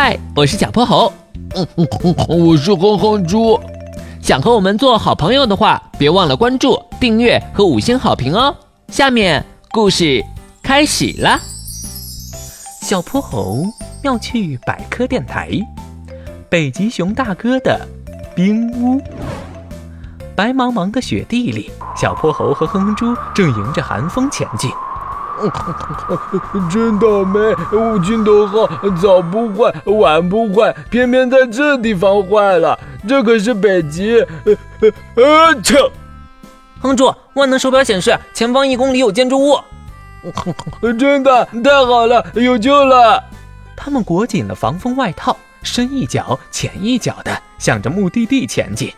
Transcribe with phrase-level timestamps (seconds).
[0.00, 1.12] 嗨，我是小泼猴。
[1.56, 3.58] 嗯嗯嗯，我是哼哼猪。
[4.22, 8.54] 想和我们做好朋友的话，别忘了关注、订阅和五星好评哦。
[8.92, 10.24] 下面故事
[10.62, 11.40] 开始啦。
[12.80, 13.64] 小泼猴
[14.02, 15.50] 要去百科电台。
[16.48, 17.80] 北极熊大哥的
[18.36, 19.02] 冰屋。
[20.36, 24.70] 白茫茫的雪地里，小泼猴和哼哼猪正迎着寒风前进。
[26.70, 27.38] 真倒霉！
[27.72, 28.68] 五金头号
[29.00, 32.78] 早不坏，晚不坏，偏偏在这地方坏了。
[33.06, 34.20] 这可是北极！
[34.20, 35.54] 啊！
[35.62, 35.76] 切！
[36.80, 39.58] 哼住，万能手表显示前方一公里有建筑物。
[40.98, 43.22] 真的太好了，有救了！
[43.76, 48.92] 他们裹紧了防风外套，深一脚浅一脚的向着目的地前进。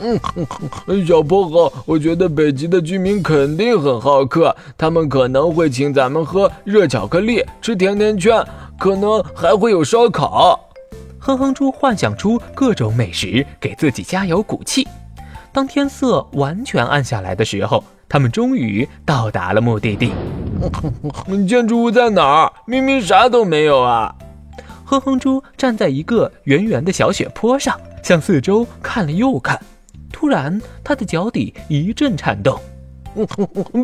[0.00, 0.18] 嗯，
[1.06, 8.44] 小泼猴，我觉得北极的居民肯定很好客，他们可能会请咱们喝热巧克力，吃甜甜圈，
[8.78, 10.58] 可能还会有烧烤。
[11.18, 14.88] 哼哼猪幻想出各种美食，给自己加油鼓气。
[15.52, 20.12] 当天色完全暗下来的时候，他们终于到达了目的地。
[21.46, 22.52] 建筑物在哪儿？
[22.66, 24.14] 明明啥都没有啊！
[24.84, 29.60] 哼哼猪站在一个圆圆的小雪坡上，向四周看了又看。
[30.30, 32.56] 突然，他的脚底一阵颤动，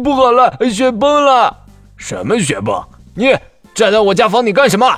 [0.05, 1.65] 不好了，雪崩了！
[1.97, 2.81] 什么雪崩？
[3.17, 3.37] 你
[3.75, 4.97] 站在我家房顶干什么？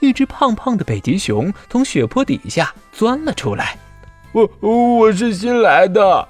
[0.00, 3.78] 一只胖胖的北极熊从雪坡底下钻了出来。
[4.32, 6.26] 我我是新来的。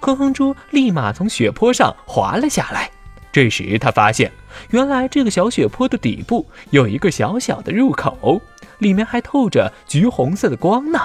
[0.00, 2.88] 哼哼猪立马从雪坡上滑了下来。
[3.32, 4.30] 这时他发现，
[4.70, 8.40] 原来这个小雪坡的底部有一个小小的入口，
[8.78, 11.00] 里面还透着橘红色的光呢。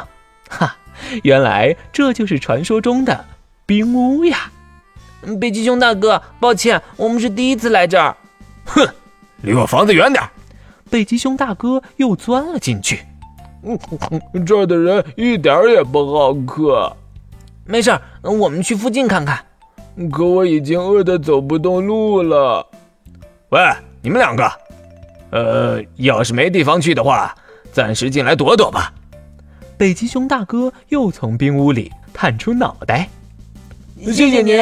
[0.52, 0.76] 哈！
[1.24, 3.26] 原来这就是传说中的
[3.66, 4.52] 冰屋呀！
[5.40, 8.16] 北极熊大哥，抱歉，我们是第一次来这儿。
[8.66, 8.88] 哼，
[9.42, 10.24] 离我房子远点！
[10.90, 13.02] 北极熊大哥又钻了进去。
[13.62, 13.78] 嗯
[14.46, 16.96] 这儿的人一点也不好客。
[17.66, 19.44] 没事，我们去附近看看。
[20.12, 22.66] 可我已经饿得走不动路了。
[23.50, 23.60] 喂，
[24.02, 24.52] 你们两个，
[25.32, 27.36] 呃，要是没地方去的话，
[27.74, 28.94] 暂时进来躲躲吧。
[29.80, 33.08] 北极熊大哥又从冰屋里探出脑袋，
[34.02, 34.62] 谢谢你。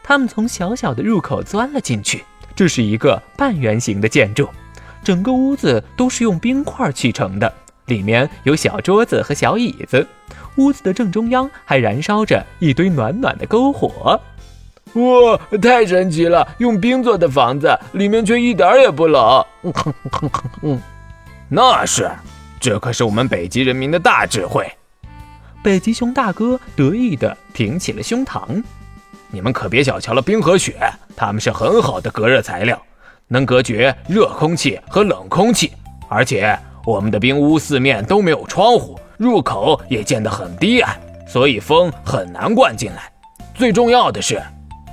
[0.00, 4.48] 他们从小小的入口钻了进去，这是一个半圆形的建筑，
[5.02, 7.52] 整个屋子都是用冰块砌成的，
[7.86, 10.06] 里面有小桌子和小椅子。
[10.54, 14.20] 屋子的正中央还燃烧着一堆暖暖的篝火。
[14.92, 16.46] 哇，太神奇了！
[16.58, 19.44] 用冰做的房子，里面却一点也不冷。
[21.50, 22.08] 那是。
[22.60, 24.70] 这可是我们北极人民的大智慧。
[25.62, 28.62] 北极熊大哥得意地挺起了胸膛。
[29.30, 30.78] 你们可别小瞧了冰和雪，
[31.16, 32.80] 它们是很好的隔热材料，
[33.26, 35.72] 能隔绝热空气和冷空气。
[36.08, 43.12] 而且我们的冰屋四面都没有窗户，入口也建得很低矮，所以风很难灌进来。
[43.54, 44.42] 最重要的是，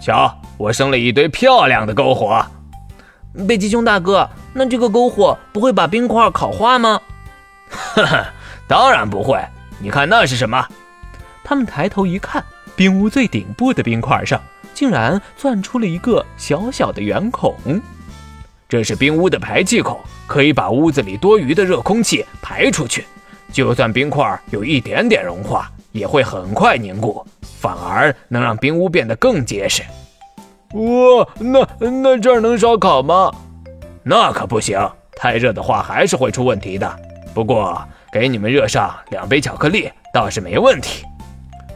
[0.01, 2.45] 瞧，我生了一堆漂亮的篝火。
[3.47, 6.99] 北极熊大哥，那这个篝火不会把冰块烤化吗？
[7.69, 8.25] 呵呵，
[8.67, 9.39] 当然不会。
[9.79, 10.67] 你看那是什么？
[11.43, 12.43] 他们抬头一看，
[12.75, 14.41] 冰屋最顶部的冰块上
[14.73, 17.55] 竟然钻出了一个小小的圆孔。
[18.67, 23.05] 这是冰屋的排气口，可以把屋子里多余的热空气排出去。
[23.51, 29.83] 就算冰块有一点点融化，也会很快凝固，反而能让冰屋变得更结实。
[30.73, 33.31] 哇，那那这儿能烧烤吗？
[34.03, 34.77] 那可不行，
[35.15, 36.99] 太热的话还是会出问题的。
[37.35, 41.05] 不过，给你们热上两杯巧克力倒是没问题。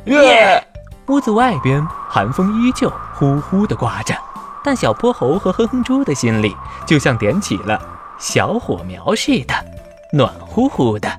[0.06, 0.64] 耶！
[1.08, 4.16] 屋子外边寒风依旧呼呼的刮着，
[4.64, 6.56] 但小泼猴和哼哼猪的心里
[6.88, 7.78] 就像点起了
[8.18, 9.54] 小火苗似的，
[10.14, 11.12] 暖乎乎的。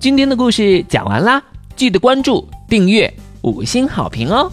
[0.00, 1.42] 今天的故事讲完啦，
[1.76, 4.50] 记得关注、订阅、五星好评哦！